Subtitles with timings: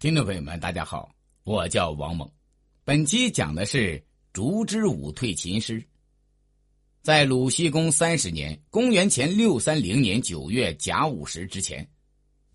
[0.00, 1.10] 听众朋友们，大家好，
[1.44, 2.26] 我叫王猛。
[2.84, 5.86] 本期讲的是烛之武退秦师。
[7.02, 11.86] 在鲁僖公三十年（公元前六三零年九月甲午时）之前，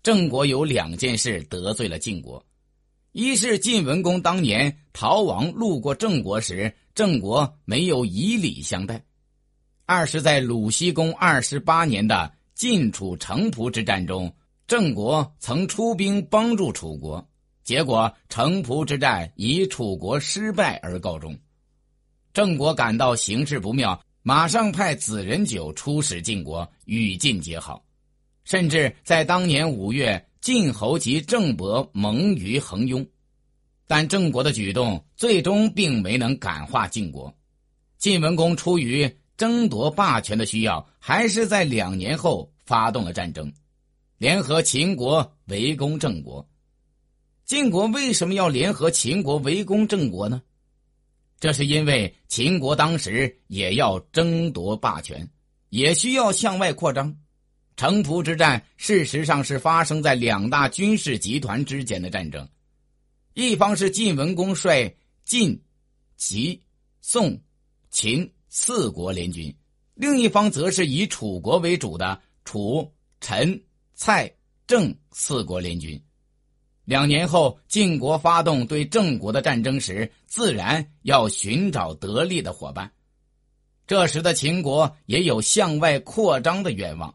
[0.02, 2.44] 郑国有两件事得罪了晋国：
[3.12, 8.96] 一是晋文公当年逃亡路过郑国时，郑国没有以礼相待；
[9.84, 14.34] 二是，在鲁僖公二十八年的晋楚城濮之战中，
[14.66, 17.24] 郑国曾出兵帮助楚国。
[17.66, 21.36] 结果，城濮之战以楚国失败而告终。
[22.32, 27.84] 郑国感到形势不妙，马上派子仁九出使晋国，与晋结好。
[28.44, 33.04] 甚至在当年五月，晋侯及郑伯盟于横雍。
[33.88, 37.34] 但郑国的举动最终并没能感化晋国。
[37.98, 43.52] 晋文公出于争夺霸权的需要，还是在两年后发动了战争，
[44.18, 46.48] 联合秦国围攻郑国。
[47.46, 50.42] 晋国为什么要联合秦国围攻郑国呢？
[51.38, 55.30] 这是因为秦国当时也要争夺霸权，
[55.68, 57.16] 也需要向外扩张。
[57.76, 62.48] 城濮之战事实上是发生在两大军事集团之间的战争，
[63.34, 64.92] 一方是晋文公率
[65.24, 65.62] 晋、
[66.16, 66.60] 齐、
[67.00, 67.40] 宋、
[67.90, 69.54] 秦四国联军，
[69.94, 73.62] 另一方则是以楚国为主的楚、陈、
[73.94, 74.28] 蔡、
[74.66, 76.02] 郑四国联军。
[76.86, 82.92] 两年后，晋国发动对郑国的战争时，自然要寻找得力的伙伴。
[83.88, 87.12] 这时的秦国也有向外扩张的愿望，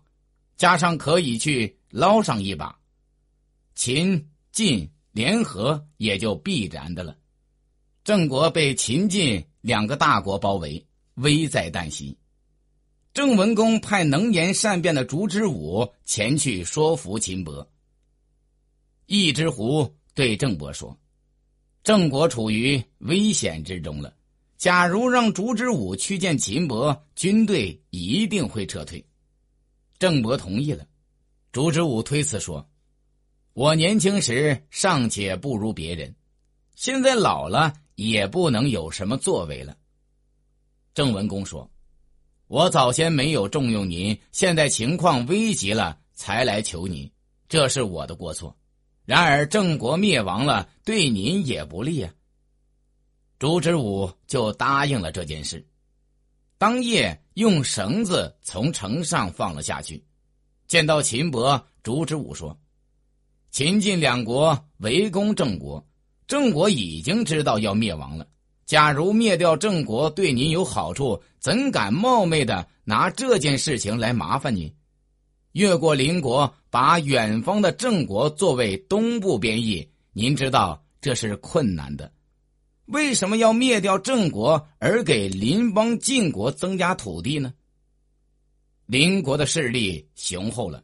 [0.57, 2.77] 加上可以去捞上一把，
[3.73, 7.15] 秦晋联合也就必然的了。
[8.03, 12.17] 郑国被秦晋两个大国包围，危在旦夕。
[13.13, 17.70] 郑文公派能言善辩的烛之武前去说服秦伯。
[19.13, 20.97] 一只狐对郑伯说
[21.83, 24.15] ：“郑国处于危险之中了。
[24.57, 29.05] 假如让烛之武去见秦伯，军队一定会撤退。”
[29.99, 30.87] 郑伯同意了。
[31.51, 32.65] 烛之武推辞说
[33.51, 36.15] ：“我年轻时尚且不如别人，
[36.75, 39.75] 现在老了也不能有什么作为了。”
[40.95, 41.69] 郑文公说
[42.47, 47.11] ：“我早先没有重用您，现在情况危急了才来求您，
[47.49, 48.55] 这是我的过错。”
[49.05, 52.13] 然而郑国灭亡了，对您也不利啊。
[53.39, 55.65] 烛之武就答应了这件事，
[56.57, 60.03] 当夜用绳子从城上放了下去。
[60.67, 62.57] 见到秦伯，烛之武说
[63.51, 65.85] ：“秦晋两国围攻郑国，
[66.27, 68.27] 郑国已经知道要灭亡了。
[68.65, 74.73] 假如灭掉郑国对您有好处，怎敢冒昧的拿这件事情来麻烦您？”
[75.53, 82.11] 越过邻国，把远方的郑国作为东部边邑，您知道这是困难的。
[82.85, 87.53] 为什么要灭掉郑国，而给邻邦晋国增加土地呢？
[88.85, 90.83] 邻国的势力雄厚了，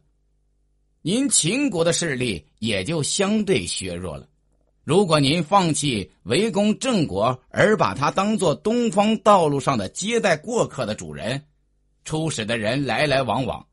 [1.02, 4.26] 您秦国的势力也就相对削弱了。
[4.84, 11.44] 如果您放弃围攻郑国，而把它当做东方道路上的接待过客的主人，
[12.04, 13.67] 出使的人来来往往。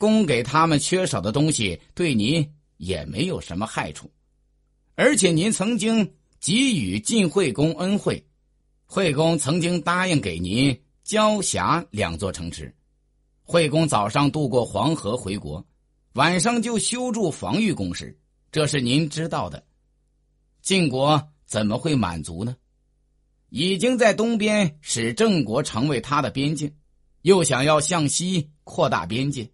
[0.00, 4.10] 供给他们缺少的东西，对您也没有什么害处，
[4.94, 8.24] 而且您曾经给予晋惠公恩惠，
[8.86, 12.74] 惠公曾经答应给您交辖两座城池，
[13.42, 15.62] 惠公早上渡过黄河回国，
[16.14, 18.18] 晚上就修筑防御工事，
[18.50, 19.62] 这是您知道的。
[20.62, 22.56] 晋国怎么会满足呢？
[23.50, 26.74] 已经在东边使郑国成为他的边境，
[27.20, 29.50] 又想要向西扩大边界。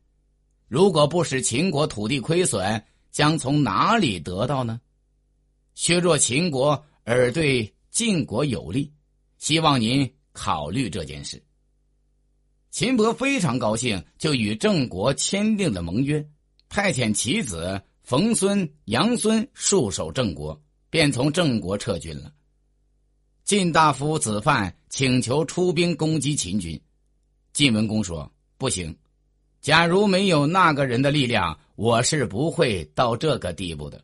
[0.68, 4.80] 如果不使秦国土地亏损，将从哪里得到呢？
[5.74, 8.92] 削弱秦国而对晋国有利，
[9.38, 11.42] 希望您考虑这件事。
[12.70, 16.26] 秦伯非常高兴，就与郑国签订了盟约，
[16.68, 22.32] 派遣其子冯孙、杨孙戍守郑国，便从郑国撤军了。
[23.44, 26.78] 晋大夫子范请求出兵攻击秦军，
[27.52, 28.94] 晋文公说：“不行。”
[29.66, 34.00] 假如没有那个人的力量，我是不会到这个地步的。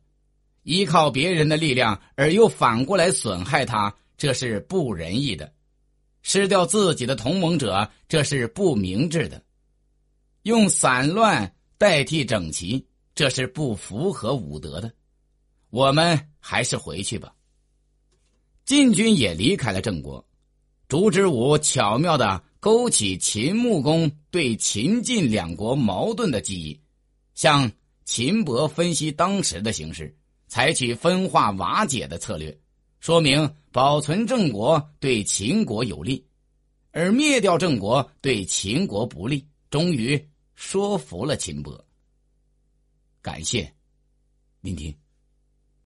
[0.64, 5.46] 依靠别人的力量而又反过来损害他，这是不仁义的；
[6.22, 9.38] 失掉自己的同盟者，这是不明智的；
[10.42, 14.92] 用散乱代替整齐，这是不符合武德的。
[15.70, 17.32] 我们还是回去吧。
[18.64, 20.26] 晋军也离开了郑国，
[20.88, 22.42] 烛之武巧妙的。
[22.62, 26.80] 勾起秦穆公对秦晋两国矛盾的记忆，
[27.34, 27.68] 向
[28.04, 30.16] 秦伯分析当时的形势，
[30.46, 32.56] 采取分化瓦解的策略，
[33.00, 36.24] 说明保存郑国对秦国有利，
[36.92, 40.24] 而灭掉郑国对秦国不利，终于
[40.54, 41.84] 说服了秦伯。
[43.20, 43.68] 感谢
[44.60, 45.01] 聆听。